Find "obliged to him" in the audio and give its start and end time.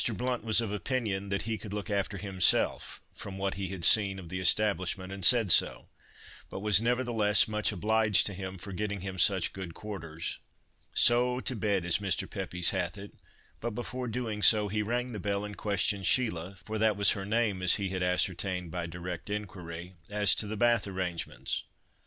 7.71-8.57